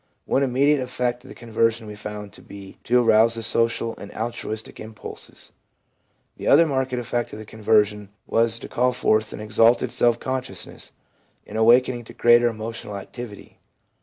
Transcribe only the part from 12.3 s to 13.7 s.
emotional activity.